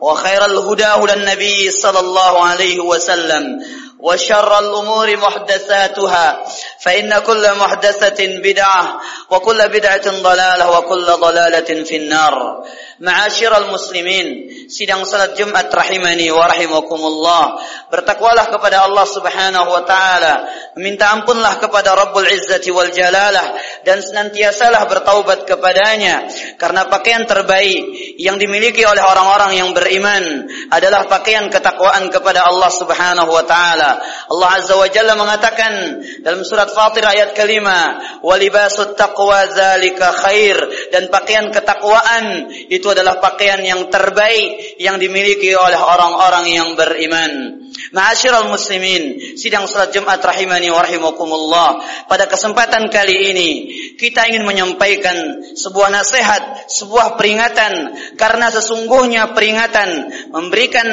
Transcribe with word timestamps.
وخير 0.00 0.44
الهدى 0.44 0.84
هدى 0.84 1.12
النبي 1.12 1.70
صلى 1.70 2.00
الله 2.00 2.44
عليه 2.44 2.80
وسلم 2.80 3.60
وشر 4.00 4.58
الأمور 4.58 5.16
محدثاتها 5.16 6.44
فإن 6.80 7.18
كل 7.18 7.54
محدثة 7.54 8.26
بدعة 8.26 9.00
وكل 9.30 9.68
بدعة 9.68 10.10
ضلالة 10.22 10.78
وكل 10.78 11.04
ضلالة 11.06 11.84
في 11.84 11.96
النار. 11.96 12.64
Ma'asyiral 13.00 13.72
muslimin, 13.72 14.49
sidang 14.70 15.02
salat 15.02 15.34
Jumat 15.34 15.66
rahimani 15.66 16.30
wa 16.30 16.46
rahimakumullah. 16.46 17.58
Bertakwalah 17.90 18.46
kepada 18.54 18.86
Allah 18.86 19.02
Subhanahu 19.02 19.66
wa 19.66 19.82
taala, 19.82 20.46
minta 20.78 21.10
ampunlah 21.10 21.58
kepada 21.58 21.98
Rabbul 21.98 22.30
Izzati 22.30 22.70
wal 22.70 22.94
Jalalah 22.94 23.58
dan 23.82 23.98
senantiasalah 23.98 24.86
bertaubat 24.86 25.42
kepadanya 25.42 26.30
karena 26.54 26.86
pakaian 26.86 27.26
terbaik 27.26 27.82
yang 28.22 28.38
dimiliki 28.38 28.86
oleh 28.86 29.02
orang-orang 29.02 29.58
yang 29.58 29.74
beriman 29.74 30.46
adalah 30.70 31.10
pakaian 31.10 31.50
ketakwaan 31.50 32.06
kepada 32.14 32.46
Allah 32.46 32.70
Subhanahu 32.70 33.30
wa 33.34 33.42
taala. 33.42 33.98
Allah 34.30 34.48
Azza 34.54 34.78
wa 34.78 34.86
Jalla 34.86 35.18
mengatakan 35.18 35.98
dalam 36.22 36.46
surat 36.46 36.70
Fatir 36.70 37.02
ayat 37.02 37.34
kelima, 37.34 37.98
"Wa 38.22 38.38
libasut 38.38 38.94
taqwa 38.94 39.50
zalika 39.50 40.14
khair" 40.14 40.54
dan 40.94 41.10
pakaian 41.10 41.50
ketakwaan 41.50 42.46
itu 42.70 42.86
adalah 42.86 43.18
pakaian 43.18 43.58
yang 43.66 43.90
terbaik 43.90 44.59
yang 44.80 44.96
dimiliki 44.96 45.52
oleh 45.52 45.78
orang-orang 45.78 46.44
yang 46.48 46.68
beriman. 46.74 47.59
Ma'asyiral 47.90 48.52
muslimin, 48.52 49.34
sidang 49.34 49.66
salat 49.66 49.90
Jumat 49.90 50.22
rahimani 50.22 50.70
wa 50.70 50.84
rahimakumullah. 50.84 51.82
Pada 52.06 52.28
kesempatan 52.30 52.86
kali 52.92 53.34
ini 53.34 53.50
kita 53.98 54.30
ingin 54.30 54.46
menyampaikan 54.46 55.42
sebuah 55.56 55.90
nasihat, 55.90 56.70
sebuah 56.70 57.18
peringatan 57.18 57.96
karena 58.14 58.52
sesungguhnya 58.52 59.34
peringatan 59.34 60.12
memberikan 60.30 60.86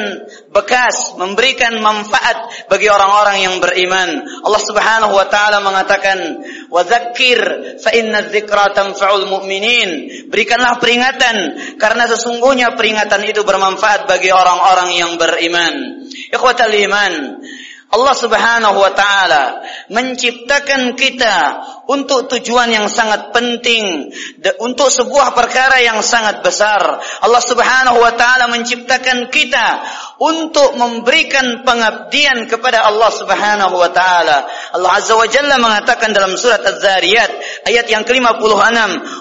bekas, 0.50 1.14
memberikan 1.20 1.78
manfaat 1.78 2.66
bagi 2.66 2.90
orang-orang 2.90 3.46
yang 3.46 3.54
beriman. 3.62 4.24
Allah 4.42 4.62
Subhanahu 4.62 5.14
wa 5.14 5.26
taala 5.30 5.62
mengatakan, 5.62 6.18
"Wa 6.72 6.82
dzakkir 6.82 7.38
fa 7.78 7.94
inna 7.94 8.26
dzikra 8.26 8.74
tanfa'ul 8.74 9.28
mu'minin." 9.28 9.90
Berikanlah 10.32 10.82
peringatan 10.82 11.36
karena 11.78 12.04
sesungguhnya 12.10 12.74
peringatan 12.74 13.22
itu 13.28 13.46
bermanfaat 13.46 14.10
bagi 14.10 14.34
orang-orang 14.34 14.90
yang 14.98 15.12
beriman. 15.14 15.97
Ikhwatal 16.28 16.72
iman, 16.72 17.12
Allah 17.88 18.12
Subhanahu 18.12 18.76
wa 18.76 18.92
taala 18.92 19.64
menciptakan 19.88 20.92
kita 20.92 21.36
untuk 21.88 22.28
tujuan 22.28 22.68
yang 22.68 22.84
sangat 22.84 23.32
penting, 23.32 24.12
untuk 24.60 24.92
sebuah 24.92 25.32
perkara 25.32 25.80
yang 25.80 26.04
sangat 26.04 26.44
besar. 26.44 27.00
Allah 27.24 27.40
Subhanahu 27.40 27.96
wa 27.96 28.12
taala 28.12 28.52
menciptakan 28.52 29.32
kita 29.32 29.66
untuk 30.18 30.74
memberikan 30.74 31.62
pengabdian 31.62 32.50
kepada 32.50 32.82
Allah 32.90 33.06
Subhanahu 33.14 33.78
wa 33.78 33.86
taala. 33.94 34.50
Allah 34.74 34.90
Azza 34.98 35.14
wa 35.14 35.30
Jalla 35.30 35.62
mengatakan 35.62 36.10
dalam 36.10 36.34
surat 36.34 36.58
Az-Zariyat 36.58 37.30
ayat 37.70 37.86
yang 37.86 38.02
ke-56, 38.02 38.50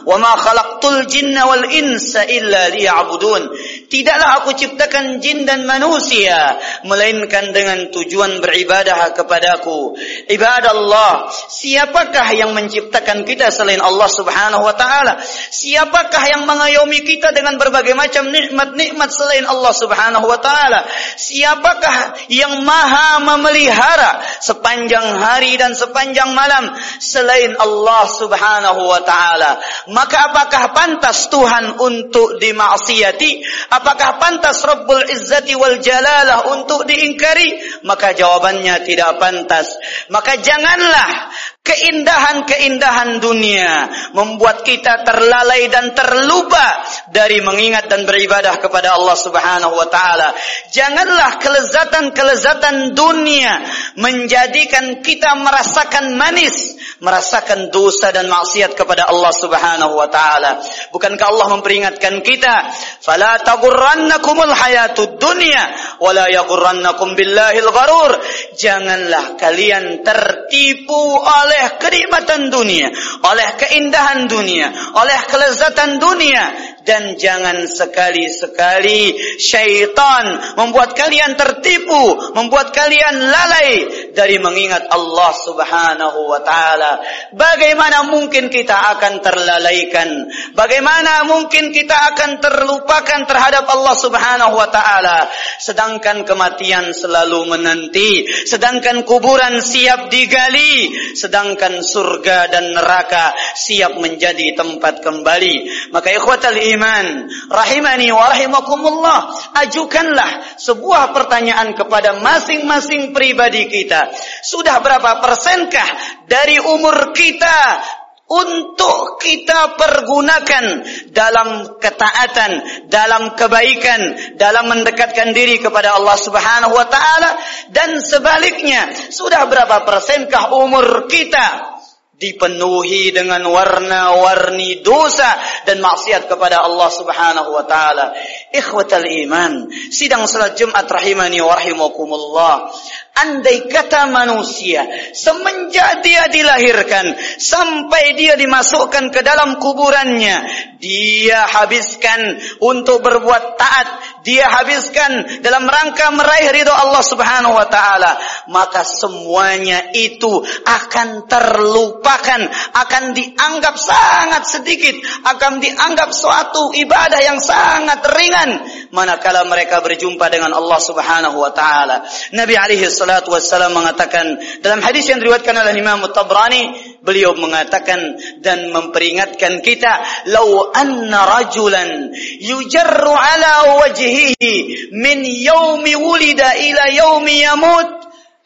"Wa 0.09 0.17
ma 0.17 0.33
khalaqtul 0.33 1.05
jinna 1.05 1.45
wal 1.45 1.69
insa 1.69 2.25
illa 2.25 2.73
liya'budun." 2.73 3.45
Tidaklah 3.93 4.41
aku 4.41 4.57
ciptakan 4.57 5.21
jin 5.21 5.45
dan 5.45 5.69
manusia 5.69 6.57
melainkan 6.81 7.53
dengan 7.53 7.93
tujuan 7.93 8.41
beribadah 8.41 9.13
kepadaku. 9.13 9.93
Ibadah 10.33 10.71
Allah, 10.73 11.29
siapakah 11.29 12.25
yang 12.33 12.57
menciptakan 12.57 13.21
kita 13.21 13.53
selain 13.53 13.85
Allah 13.85 14.09
Subhanahu 14.09 14.65
wa 14.65 14.73
taala? 14.73 15.21
Siapakah 15.53 16.23
yang 16.25 16.49
mengayomi 16.49 17.05
kita 17.05 17.29
dengan 17.37 17.61
berbagai 17.61 17.93
macam 17.93 18.33
nikmat-nikmat 18.33 19.09
selain 19.13 19.45
Allah 19.45 19.73
Subhanahu 19.77 20.25
wa 20.25 20.41
taala? 20.41 20.86
Siapakah 21.17 22.29
yang 22.31 22.63
maha 22.63 23.21
memelihara 23.23 24.21
sepanjang 24.39 25.17
hari 25.19 25.59
dan 25.59 25.73
sepanjang 25.73 26.31
malam 26.33 26.73
selain 26.99 27.53
Allah 27.59 28.03
Subhanahu 28.07 28.81
wa 28.87 29.01
taala? 29.03 29.59
Maka 29.91 30.31
apakah 30.31 30.71
pantas 30.71 31.27
Tuhan 31.27 31.79
untuk 31.81 32.37
dimaksiati? 32.39 33.43
Apakah 33.73 34.21
pantas 34.21 34.63
Rabbul 34.63 35.07
Izzati 35.11 35.53
wal 35.53 35.79
Jalalah 35.83 36.53
untuk 36.57 36.87
diingkari? 36.87 37.81
Maka 37.83 38.15
jawabannya 38.15 38.83
tidak 38.83 39.19
pantas. 39.21 39.77
Maka 40.09 40.39
janganlah 40.39 41.31
keindahan-keindahan 41.67 43.19
dunia 43.19 43.91
membuat 44.15 44.63
kita 44.63 45.03
terlalai 45.03 45.67
dan 45.67 45.91
terlupa 45.91 46.79
dari 47.11 47.43
mengingat 47.43 47.91
dan 47.91 48.07
beribadah 48.07 48.55
kepada 48.63 48.95
Allah 48.95 49.17
Subhanahu 49.19 49.75
wa 49.75 49.87
taala. 49.91 50.31
Janganlah 50.71 51.43
kelezatan-kelezatan 51.43 52.95
dunia 52.95 53.67
menjadikan 53.99 55.03
kita 55.03 55.35
merasakan 55.43 56.15
manis, 56.15 56.76
merasakan 56.97 57.69
dosa 57.69 58.09
dan 58.09 58.25
maksiat 58.25 58.73
kepada 58.73 59.05
Allah 59.05 59.29
Subhanahu 59.33 59.93
wa 59.93 60.09
taala. 60.09 60.57
Bukankah 60.89 61.27
Allah 61.29 61.47
memperingatkan 61.57 62.25
kita, 62.25 62.73
"Fala 63.01 63.37
taghurrannakumul 63.41 64.53
hayatud 64.53 65.21
dunya 65.21 65.63
wa 66.01 66.09
la 66.13 66.25
yaghurrannakum 66.29 67.13
billahil 67.13 67.69
gharur." 67.69 68.11
Janganlah 68.57 69.37
kalian 69.37 70.01
tertipu 70.01 71.21
oleh 71.21 71.77
kenikmatan 71.77 72.49
dunia, 72.49 72.89
oleh 73.21 73.47
keindahan 73.61 74.25
dunia, 74.25 74.73
oleh 74.97 75.19
kelezatan 75.29 76.01
dunia 76.01 76.76
dan 76.87 77.19
jangan 77.19 77.67
sekali-sekali 77.67 79.11
syaitan 79.35 80.55
membuat 80.55 80.95
kalian 80.95 81.35
tertipu, 81.35 82.31
membuat 82.31 82.71
kalian 82.71 83.27
lalai 83.27 83.71
dari 84.15 84.39
mengingat 84.39 84.87
Allah 84.87 85.31
Subhanahu 85.35 86.31
wa 86.31 86.39
taala. 86.39 87.03
Bagaimana 87.35 88.07
mungkin 88.07 88.47
kita 88.47 88.95
akan 88.95 89.19
terlalaikan? 89.19 90.31
Bagaimana 90.55 91.27
mungkin 91.27 91.75
kita 91.75 92.15
akan 92.15 92.39
terlupakan 92.39 93.27
terhadap 93.27 93.67
Allah 93.67 93.95
Subhanahu 93.99 94.55
wa 94.55 94.71
taala 94.71 95.27
sedangkan 95.57 96.21
kematian 96.21 96.93
selalu 96.93 97.49
menanti, 97.49 98.29
sedangkan 98.45 99.01
kuburan 99.09 99.57
siap 99.57 100.13
digali, 100.13 100.93
sedang 101.17 101.47
sedangkan 101.47 101.79
surga 101.79 102.51
dan 102.51 102.75
neraka 102.75 103.31
siap 103.55 103.95
menjadi 104.03 104.51
tempat 104.51 104.99
kembali. 104.99 105.87
Maka 105.95 106.11
ikhwatal 106.11 106.59
iman, 106.59 107.31
rahimani 107.47 108.11
wa 108.11 108.27
rahimakumullah, 108.27 109.19
ajukanlah 109.63 110.59
sebuah 110.59 111.15
pertanyaan 111.15 111.71
kepada 111.71 112.19
masing-masing 112.19 113.15
pribadi 113.15 113.71
kita. 113.71 114.11
Sudah 114.43 114.83
berapa 114.83 115.23
persenkah 115.23 115.89
dari 116.27 116.59
umur 116.59 117.15
kita 117.15 117.79
untuk 118.27 119.23
kita 119.23 119.79
pergunakan 119.79 120.83
dalam 121.15 121.79
ketaatan, 121.79 122.51
dalam 122.91 123.31
kebaikan, 123.39 124.35
dalam 124.35 124.67
mendekatkan 124.67 125.31
diri 125.31 125.63
kepada 125.63 125.95
Allah 125.95 126.19
Subhanahu 126.19 126.75
wa 126.75 126.87
taala. 126.91 127.39
Dan 127.71 128.03
sebaliknya, 128.03 128.91
sudah 129.11 129.47
berapa 129.47 129.87
persenkah 129.87 130.51
umur 130.59 131.07
kita 131.07 131.76
dipenuhi 132.17 133.13
dengan 133.13 133.45
warna-warni 133.45 134.81
dosa 134.81 135.37
dan 135.69 135.77
maksiat 135.77 136.25
kepada 136.25 136.65
Allah 136.65 136.89
Subhanahu 136.89 137.53
wa 137.53 137.61
taala. 137.69 138.17
Ikhwatal 138.49 139.05
iman, 139.05 139.69
sidang 139.93 140.25
salat 140.25 140.57
Jumat 140.57 140.89
rahimani 140.89 141.37
wa 141.45 141.53
rahimakumullah. 141.53 142.73
Andai 143.17 143.69
kata 143.69 144.09
manusia 144.09 144.85
semenjak 145.13 146.01
dia 146.01 146.25
dilahirkan 146.29 147.17
sampai 147.37 148.17
dia 148.17 148.33
dimasukkan 148.33 149.13
ke 149.13 149.21
dalam 149.21 149.61
kuburannya, 149.61 150.37
dia 150.81 151.45
habiskan 151.53 152.41
untuk 152.61 153.05
berbuat 153.05 153.61
taat, 153.61 153.87
dia 154.27 154.43
habiskan 154.51 155.39
dalam 155.39 155.63
rangka 155.63 156.11
meraih 156.11 156.51
ridho 156.51 156.75
Allah 156.75 156.99
Subhanahu 156.99 157.55
wa 157.55 157.63
taala, 157.71 158.19
maka 158.51 158.83
semuanya 158.83 159.95
itu 159.95 160.43
akan 160.67 161.31
terlupakan, 161.31 162.43
akan 162.75 163.03
dianggap 163.15 163.79
sangat 163.79 164.43
sedikit, 164.43 164.99
akan 165.23 165.63
dianggap 165.63 166.11
suatu 166.11 166.75
ibadah 166.75 167.23
yang 167.23 167.39
sangat 167.39 168.03
ringan 168.19 168.67
manakala 168.91 169.47
mereka 169.47 169.79
berjumpa 169.79 170.27
dengan 170.27 170.51
Allah 170.51 170.79
Subhanahu 170.83 171.39
wa 171.39 171.55
taala. 171.55 172.03
Nabi 172.35 172.59
alaihi 172.59 172.83
salatu 172.91 173.31
wassalam 173.31 173.71
mengatakan 173.71 174.35
dalam 174.59 174.83
hadis 174.83 175.07
yang 175.07 175.23
diriwayatkan 175.23 175.55
oleh 175.55 175.71
Imam 175.71 176.03
Tabrani, 176.11 176.86
beliau 177.01 177.33
mengatakan 177.37 178.17
dan 178.41 178.69
memperingatkan 178.71 179.59
kita, 179.65 179.93
"Lau 180.31 180.71
anna 180.71 181.41
rajulan 181.41 182.13
yujarru 182.41 183.13
ala 183.13 183.81
wajhihi 183.83 184.93
min 184.95 185.25
yaumi 185.25 185.93
wulida 185.97 186.57
ila 186.57 186.83
yaumi 186.93 187.43
yamut" 187.43 187.97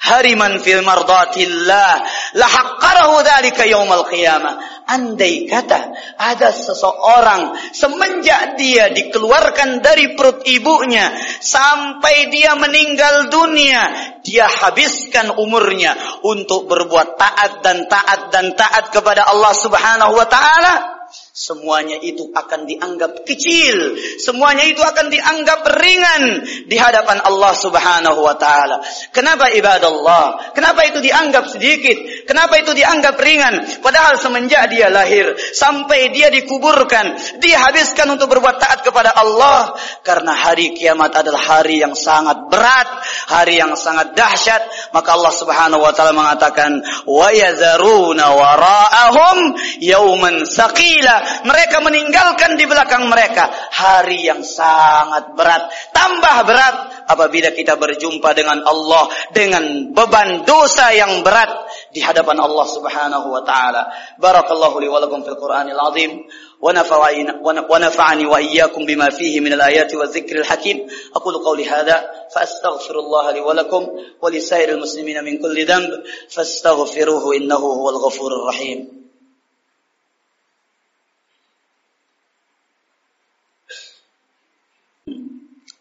hariman 0.02 0.58
fil 0.66 0.82
mardatillah 0.82 1.92
lahaqqarahu 2.34 3.22
dzalika 3.22 3.70
yaumal 3.70 4.10
qiyamah 4.10 4.58
andai 4.92 5.48
kata 5.48 5.96
ada 6.20 6.52
seseorang 6.52 7.56
semenjak 7.72 8.60
dia 8.60 8.92
dikeluarkan 8.92 9.80
dari 9.80 10.12
perut 10.20 10.44
ibunya 10.44 11.16
sampai 11.40 12.28
dia 12.28 12.60
meninggal 12.60 13.32
dunia 13.32 14.12
dia 14.20 14.52
habiskan 14.52 15.32
umurnya 15.40 15.96
untuk 16.28 16.68
berbuat 16.68 17.16
taat 17.16 17.64
dan 17.64 17.88
taat 17.88 18.36
dan 18.36 18.52
taat 18.60 18.92
kepada 18.92 19.32
Allah 19.32 19.54
Subhanahu 19.56 20.14
wa 20.14 20.28
taala 20.28 20.91
semuanya 21.32 21.96
itu 22.04 22.28
akan 22.36 22.68
dianggap 22.68 23.24
kecil, 23.24 23.96
semuanya 24.20 24.68
itu 24.68 24.84
akan 24.84 25.08
dianggap 25.08 25.64
ringan 25.80 26.24
di 26.68 26.76
hadapan 26.76 27.24
Allah 27.24 27.56
Subhanahu 27.56 28.20
wa 28.20 28.36
taala. 28.36 28.84
Kenapa 29.16 29.48
ibadah 29.56 29.88
Allah? 29.88 30.26
Kenapa 30.52 30.84
itu 30.84 31.00
dianggap 31.00 31.48
sedikit? 31.48 32.28
Kenapa 32.28 32.60
itu 32.60 32.76
dianggap 32.76 33.16
ringan? 33.16 33.64
Padahal 33.80 34.20
semenjak 34.20 34.68
dia 34.76 34.92
lahir 34.92 35.32
sampai 35.56 36.12
dia 36.12 36.28
dikuburkan, 36.28 37.40
dia 37.40 37.64
habiskan 37.64 38.12
untuk 38.12 38.28
berbuat 38.28 38.60
taat 38.60 38.84
kepada 38.84 39.16
Allah 39.16 39.72
karena 40.04 40.36
hari 40.36 40.76
kiamat 40.76 41.16
adalah 41.16 41.64
hari 41.64 41.80
yang 41.80 41.96
sangat 41.96 42.52
berat, 42.52 42.90
hari 43.32 43.64
yang 43.64 43.72
sangat 43.80 44.12
dahsyat. 44.12 44.92
Maka 44.92 45.16
Allah 45.16 45.32
Subhanahu 45.32 45.80
wa 45.80 45.96
taala 45.96 46.12
mengatakan, 46.12 46.84
"Wa 47.08 47.32
yazaruna 47.32 48.36
wara'ahum 48.36 49.38
yauman 49.80 50.44
saqila." 50.44 51.48
mereka 51.48 51.80
meninggalkan 51.80 52.60
di 52.60 52.66
belakang 52.68 53.08
mereka 53.08 53.50
hari 53.72 54.28
yang 54.28 54.44
sangat 54.44 55.34
berat, 55.34 55.72
tambah 55.96 56.38
berat 56.44 56.76
apabila 57.08 57.52
kita 57.52 57.76
berjumpa 57.76 58.32
dengan 58.36 58.64
Allah 58.64 59.10
dengan 59.36 59.92
beban 59.92 60.48
dosa 60.48 60.92
yang 60.96 61.24
berat 61.26 61.50
di 61.92 62.00
hadapan 62.00 62.40
Allah 62.40 62.66
Subhanahu 62.68 63.28
wa 63.32 63.44
taala. 63.44 63.92
Barakallahu 64.20 64.80
li 64.80 64.88
wa 64.88 65.04
lakum 65.04 65.24
fil 65.24 65.36
Qur'anil 65.36 65.78
azim 65.78 66.24
wa 66.60 66.72
nafa'ani 66.72 68.26
wa 68.26 68.40
iyyakum 68.40 68.88
bima 68.88 69.12
fihi 69.12 69.44
min 69.44 69.54
al 69.54 69.64
ayati 69.68 70.00
wa 70.00 70.08
dhikril 70.08 70.48
hakim. 70.48 70.88
Aqulu 71.16 71.44
qawli 71.44 71.68
hadha 71.68 72.00
fa 72.32 72.48
astaghfirullah 72.48 73.36
li 73.36 73.42
wa 73.44 73.54
lakum 73.54 73.84
wa 73.92 74.28
li 74.32 74.40
sairil 74.40 74.80
muslimin 74.80 75.20
min 75.24 75.38
kulli 75.44 75.68
dhanb 75.68 75.92
fastaghfiruhu 76.32 77.36
innahu 77.36 77.76
huwal 77.78 78.00
ghafurur 78.00 78.48
rahim. 78.48 79.02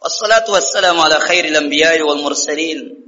والصلاة 0.01 0.49
والسلام 0.49 1.01
على 1.01 1.21
خير 1.21 1.45
الأنبياء 1.45 2.03
والمرسلين 2.03 3.00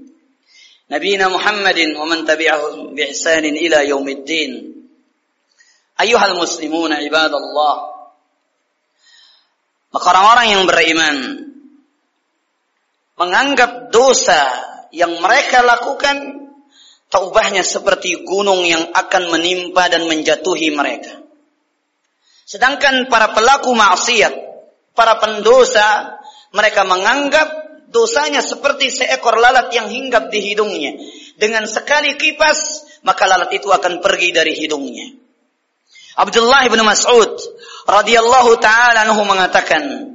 نبينا 0.91 1.27
محمد 1.27 1.79
ومن 1.99 2.25
تبعهم 2.25 2.95
بإحسان 2.95 3.45
إلى 3.45 3.89
يوم 3.89 4.09
الدين 4.09 4.51
أيها 6.01 6.25
المسلمون 6.25 6.93
عباد 6.93 7.33
الله 7.33 7.75
Maka 9.87 10.13
orang-orang 10.13 10.47
yang 10.51 10.63
beriman 10.67 11.15
menganggap 13.17 13.89
dosa 13.89 14.45
yang 14.93 15.15
mereka 15.23 15.63
lakukan 15.63 16.47
taubahnya 17.07 17.63
seperti 17.63 18.27
gunung 18.27 18.67
yang 18.67 18.83
akan 18.93 19.31
menimpa 19.31 19.87
dan 19.87 20.05
menjatuhi 20.05 20.75
mereka. 20.75 21.23
Sedangkan 22.47 23.07
para 23.11 23.31
pelaku 23.31 23.73
maksiat, 23.73 24.33
para 24.93 25.19
pendosa 25.19 26.19
mereka 26.55 26.87
menganggap 26.87 27.60
dosanya 27.92 28.40
seperti 28.40 28.88
seekor 28.88 29.36
lalat 29.38 29.70
yang 29.76 29.86
hinggap 29.86 30.32
di 30.32 30.40
hidungnya. 30.40 30.96
Dengan 31.36 31.68
sekali 31.68 32.16
kipas, 32.16 32.88
maka 33.04 33.28
lalat 33.28 33.52
itu 33.52 33.68
akan 33.68 34.00
pergi 34.00 34.32
dari 34.32 34.56
hidungnya. 34.56 35.12
Abdullah 36.16 36.68
bin 36.68 36.80
Mas'ud 36.84 37.32
radhiyallahu 37.88 38.60
taala 38.60 39.08
anhu 39.08 39.24
mengatakan 39.24 40.12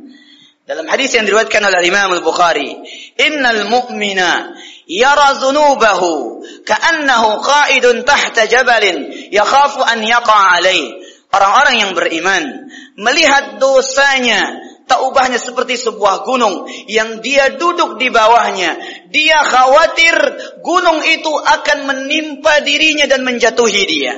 dalam 0.68 0.86
hadis 0.92 1.16
yang 1.16 1.24
diriwayatkan 1.24 1.64
oleh 1.64 1.80
Imam 1.88 2.12
Al-Bukhari, 2.12 2.76
"Innal 3.18 3.72
mu'mina 3.72 4.52
yara 4.86 5.40
dhunubahu 5.40 6.44
ka'annahu 6.68 7.40
qa'idun 7.40 8.04
tahta 8.04 8.46
jabalin 8.52 9.32
yakhafu 9.32 9.80
an 9.80 10.04
yaqa 10.04 10.60
alaih." 10.60 11.02
Orang-orang 11.28 11.76
yang 11.88 11.92
beriman 11.96 12.72
melihat 12.96 13.60
dosanya 13.60 14.67
Taubahnya 14.88 15.36
seperti 15.36 15.76
sebuah 15.76 16.24
gunung 16.24 16.64
yang 16.88 17.20
dia 17.20 17.60
duduk 17.60 18.00
di 18.00 18.08
bawahnya. 18.08 18.80
Dia 19.12 19.44
khawatir 19.44 20.16
gunung 20.64 21.04
itu 21.04 21.28
akan 21.28 21.92
menimpa 21.92 22.64
dirinya 22.64 23.04
dan 23.04 23.28
menjatuhi 23.28 23.84
dia. 23.84 24.16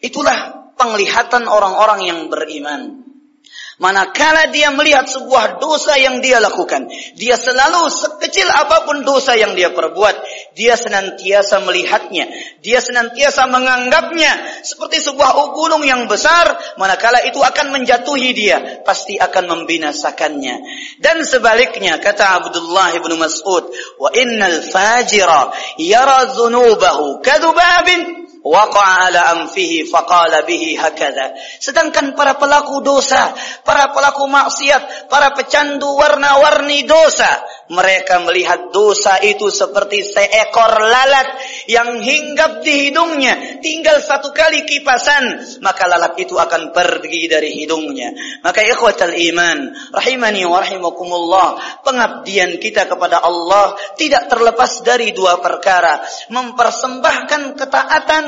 Itulah 0.00 0.72
penglihatan 0.80 1.44
orang-orang 1.44 2.00
yang 2.08 2.20
beriman. 2.32 3.09
Manakala 3.80 4.52
dia 4.52 4.68
melihat 4.76 5.08
sebuah 5.08 5.56
dosa 5.56 5.96
yang 5.96 6.20
dia 6.20 6.36
lakukan, 6.36 6.92
dia 7.16 7.40
selalu 7.40 7.88
sekecil 7.88 8.44
apa 8.52 8.84
pun 8.84 9.08
dosa 9.08 9.32
yang 9.40 9.56
dia 9.56 9.72
perbuat, 9.72 10.20
dia 10.52 10.76
senantiasa 10.76 11.64
melihatnya, 11.64 12.28
dia 12.60 12.76
senantiasa 12.84 13.48
menganggapnya 13.48 14.60
seperti 14.60 15.00
sebuah 15.00 15.56
gunung 15.56 15.80
yang 15.80 16.04
besar, 16.12 16.60
manakala 16.76 17.24
itu 17.24 17.40
akan 17.40 17.80
menjatuhi 17.80 18.36
dia, 18.36 18.84
pasti 18.84 19.16
akan 19.16 19.48
membinasakannya. 19.48 20.60
Dan 21.00 21.24
sebaliknya 21.24 21.96
kata 22.04 22.36
Abdullah 22.36 22.92
bin 23.00 23.16
Mas'ud, 23.16 23.64
wa 23.96 24.12
innal 24.12 24.60
fajira 24.60 25.56
yara 25.80 26.28
dzunubahu 26.28 27.24
kadubabin 27.24 28.19
waqa'a 28.40 29.08
ala 29.08 29.20
anfihi 29.36 29.88
faqala 29.88 30.44
bihi 30.48 30.76
hakadha. 30.76 31.36
Sedangkan 31.60 32.16
para 32.16 32.36
pelaku 32.36 32.80
dosa, 32.80 33.32
para 33.64 33.92
pelaku 33.92 34.24
maksiat, 34.28 35.08
para 35.12 35.32
pecandu 35.36 35.88
warna-warni 35.96 36.84
dosa, 36.88 37.28
mereka 37.70 38.18
melihat 38.26 38.74
dosa 38.74 39.22
itu 39.22 39.46
seperti 39.46 40.02
seekor 40.02 40.74
lalat 40.82 41.38
yang 41.70 42.02
hinggap 42.02 42.66
di 42.66 42.90
hidungnya. 42.90 43.62
Tinggal 43.62 44.02
satu 44.02 44.34
kali 44.34 44.66
kipasan, 44.66 45.38
maka 45.62 45.86
lalat 45.86 46.18
itu 46.18 46.34
akan 46.34 46.74
pergi 46.74 47.30
dari 47.30 47.54
hidungnya. 47.54 48.10
Maka 48.42 48.66
ikhwatal 48.66 49.14
iman, 49.14 49.70
rahimani 49.94 50.42
wa 50.50 50.58
rahimakumullah, 50.58 51.48
pengabdian 51.86 52.58
kita 52.58 52.90
kepada 52.90 53.22
Allah 53.22 53.78
tidak 53.94 54.26
terlepas 54.26 54.82
dari 54.82 55.14
dua 55.14 55.38
perkara. 55.38 56.02
Mempersembahkan 56.26 57.54
ketaatan 57.54 58.24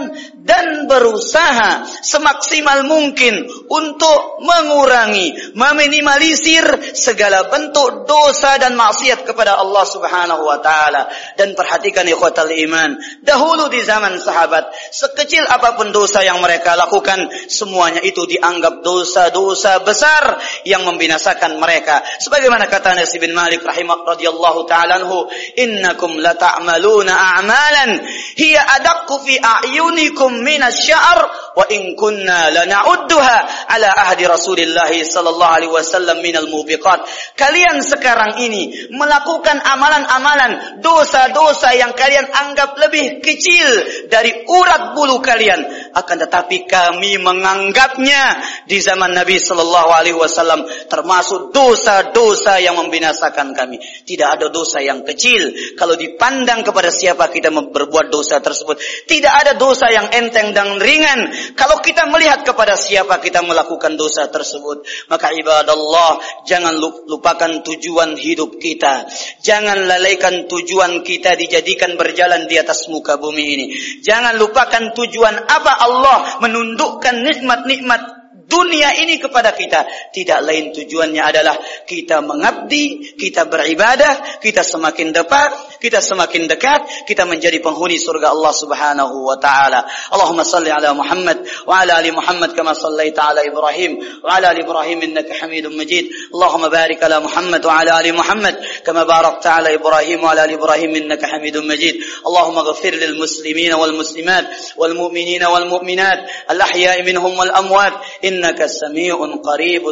dan 0.46 0.87
berusaha 0.87 1.82
semaksimal 2.06 2.87
mungkin 2.87 3.42
untuk 3.66 4.38
mengurangi, 4.38 5.58
meminimalisir 5.58 6.94
segala 6.94 7.50
bentuk 7.50 8.06
dosa 8.06 8.62
dan 8.62 8.78
maksiat 8.78 9.32
kepada 9.33 9.57
Allah 9.57 9.85
Subhanahu 9.89 10.45
wa 10.45 10.61
taala. 10.61 11.09
Dan 11.41 11.57
perhatikan 11.57 12.05
ikhwatal 12.05 12.53
iman 12.53 13.01
dahulu 13.25 13.73
di 13.73 13.81
zaman 13.81 14.21
sahabat 14.21 14.69
sekecil 14.93 15.49
apa 15.49 15.81
pun 15.81 15.89
dosa 15.89 16.21
yang 16.21 16.39
mereka 16.45 16.77
lakukan 16.77 17.33
semuanya 17.49 18.05
itu 18.05 18.29
dianggap 18.29 18.85
dosa-dosa 18.85 19.81
besar 19.81 20.37
yang 20.69 20.85
membinasakan 20.85 21.57
mereka. 21.57 22.05
Sebagaimana 22.21 22.69
kata 22.69 22.93
Anas 22.93 23.17
bin 23.17 23.33
Malik 23.33 23.65
rahimah 23.65 24.05
radhiyallahu 24.05 24.69
taala 24.69 25.01
anhu 25.01 25.25
innakum 25.57 26.21
la 26.21 26.37
ta'maluna 26.37 27.41
a'malan. 27.41 28.05
Hiya 28.37 28.61
adaqqu 28.81 29.15
fi 29.25 29.41
a'yunikum 29.41 30.45
minasy-sya'r 30.45 31.21
wa 31.57 31.65
in 31.73 31.97
kunna 31.97 32.53
lana'udduha 32.53 33.69
ala 33.71 33.89
ahdi 34.09 34.29
Rasulillah 34.29 34.91
sallallahu 34.91 35.55
alaihi 35.57 35.73
wasallam 35.73 36.21
minal 36.21 36.49
mubiqat. 36.49 37.05
Kalian 37.39 37.81
sekarang 37.85 38.41
ini 38.43 38.93
melakukan 38.93 39.22
amalan-amalan 39.62 40.83
dosa-dosa 40.83 41.75
yang 41.75 41.95
kalian 41.97 42.26
anggap 42.31 42.76
lebih 42.79 43.23
kecil 43.25 43.69
dari 44.11 44.45
urat 44.47 44.95
bulu 44.95 45.19
kalian 45.23 45.82
akan 45.92 46.16
tetapi 46.28 46.64
kami 46.64 47.20
menganggapnya 47.20 48.40
di 48.64 48.80
zaman 48.80 49.12
Nabi 49.12 49.37
sallallahu 49.37 49.90
alaihi 49.92 50.16
wasallam 50.16 50.64
termasuk 50.88 51.52
dosa-dosa 51.52 52.58
yang 52.58 52.80
membinasakan 52.80 53.52
kami. 53.52 53.76
Tidak 53.80 54.28
ada 54.28 54.49
dosa 54.49 54.80
yang 54.80 55.04
kecil. 55.04 55.52
Kalau 55.76 55.94
dipandang 55.94 56.64
kepada 56.64 56.88
siapa 56.88 57.28
kita 57.28 57.52
berbuat 57.52 58.08
dosa 58.08 58.40
tersebut 58.40 58.80
tidak 59.04 59.32
ada 59.44 59.52
dosa 59.54 59.92
yang 59.92 60.08
enteng 60.08 60.56
dan 60.56 60.80
ringan. 60.80 61.28
Kalau 61.52 61.78
kita 61.84 62.08
melihat 62.08 62.42
kepada 62.42 62.75
siapa 62.75 63.20
kita 63.20 63.44
melakukan 63.44 63.94
dosa 64.00 64.32
tersebut 64.32 64.84
maka 65.12 65.30
ibadallah 65.37 66.18
jangan 66.49 66.76
lupakan 66.80 67.61
tujuan 67.66 68.16
hidup 68.16 68.56
kita. 68.56 69.04
Jangan 69.44 69.84
lalaikan 69.84 70.49
tujuan 70.49 71.04
kita 71.04 71.37
dijadikan 71.37 71.94
berjalan 72.00 72.49
di 72.49 72.56
atas 72.56 72.88
muka 72.88 73.20
bumi 73.20 73.44
ini. 73.44 73.66
Jangan 74.00 74.38
lupakan 74.38 74.94
tujuan 74.96 75.37
apa 75.49 75.82
Allah 75.83 76.39
menundukkan 76.39 77.27
nikmat-nikmat 77.27 78.23
dunia 78.53 78.93
ini 79.01 79.17
kepada 79.17 79.57
kita. 79.57 79.89
Tidak 80.12 80.39
lain 80.45 80.77
tujuannya 80.77 81.23
adalah 81.25 81.57
kita 81.89 82.21
mengabdi, 82.21 83.17
kita 83.17 83.49
beribadah, 83.49 84.39
kita 84.45 84.61
semakin 84.61 85.17
dekat, 85.17 85.72
kita 85.83 85.99
semakin 85.99 86.47
dekat, 86.47 87.11
kita 87.11 87.27
menjadi 87.27 87.59
penghuni 87.59 87.99
surga 87.99 88.31
Allah 88.31 88.55
Subhanahu 88.55 89.27
wa 89.27 89.35
taala. 89.43 89.83
Allahumma 90.15 90.47
salli 90.47 90.71
ala 90.71 90.95
Muhammad 90.95 91.43
wa 91.67 91.83
ala 91.83 91.99
ali 91.99 92.15
Muhammad 92.15 92.55
kama 92.55 92.71
sallaita 92.79 93.35
ala 93.35 93.43
Ibrahim 93.43 93.99
wa 94.23 94.39
ala 94.39 94.55
ali 94.55 94.62
Ibrahim 94.62 95.03
innaka 95.03 95.35
Hamidum 95.43 95.75
Majid. 95.75 96.07
Allahumma 96.31 96.71
barik 96.71 97.03
ala 97.03 97.19
Muhammad 97.19 97.59
wa 97.67 97.75
ala 97.83 97.99
ali 97.99 98.15
Muhammad 98.15 98.55
kama 98.87 99.03
barakta 99.03 99.59
ala 99.59 99.75
Ibrahim 99.75 100.23
wa 100.23 100.31
ala 100.31 100.47
ali 100.47 100.55
Ibrahim 100.55 100.95
innaka 100.95 101.27
Hamidum 101.27 101.67
Majid. 101.67 101.99
Allahumma 102.23 102.62
ghfir 102.71 102.95
lil 102.95 103.19
muslimin 103.19 103.75
wal 103.75 103.99
muslimat 103.99 104.47
wal 104.79 104.95
mu'minin 104.95 105.43
wal 105.43 105.67
mu'minat 105.67 106.47
al 106.47 106.62
ahya'i 106.62 107.03
minhum 107.03 107.35
wal 107.35 107.51
amwat. 107.51 107.99
إنك 108.25 108.67
سميع 108.67 109.17
قريب 109.45 109.83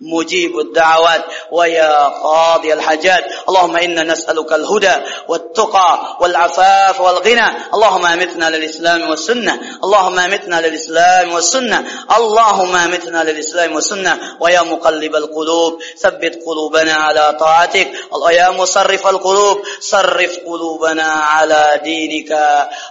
مجيب 0.00 0.58
الدعوات 0.58 1.24
ويا 1.52 2.08
قاضي 2.08 2.72
الحاجات 2.72 3.24
اللهم 3.48 3.76
إنا 3.76 4.02
نسألك 4.02 4.52
الهدى 4.52 4.94
والتقى 5.34 6.16
والعفاف 6.20 7.00
والغنى. 7.00 7.48
اللهم 7.74 8.06
أمتنا 8.06 8.50
للإسلام 8.50 9.10
والسنة. 9.10 9.54
اللهم 9.84 10.18
أمتنا 10.18 10.60
للإسلام 10.60 11.32
والسنة. 11.32 11.78
اللهم 12.16 12.76
أمتنا 12.76 13.24
للإسلام 13.24 13.74
والسنة. 13.74 14.12
ويا 14.40 14.62
مقلب 14.62 15.16
القلوب 15.16 15.72
ثبت 15.98 16.38
قلوبنا 16.46 16.94
على 16.94 17.36
طاعتك. 17.40 17.88
يا 18.30 18.50
مصرف 18.50 19.06
القلوب 19.06 19.62
صرف 19.80 20.38
قلوبنا 20.46 21.08
على 21.34 21.80
دينك. 21.84 22.30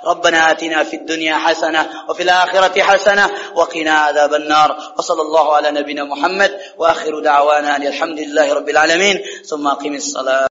ربنا 0.06 0.52
آتنا 0.52 0.84
في 0.84 0.96
الدنيا 0.96 1.36
حسنة 1.36 1.90
وفي 2.10 2.24
الآخرة 2.24 2.82
حسنة 2.82 3.30
وقنا 3.56 3.92
عذاب 3.92 4.34
النار. 4.34 4.70
وصلى 4.98 5.22
الله 5.22 5.56
على 5.56 5.72
نبينا 5.72 6.04
محمد. 6.04 6.52
وآخر 6.78 7.20
دعوانا 7.20 7.76
أن 7.76 7.88
الحمد 7.88 8.20
لله 8.20 8.54
رب 8.54 8.70
العالمين. 8.70 9.24
ثم 9.50 9.68
أقيم 9.68 9.96
الصلاة. 9.96 10.34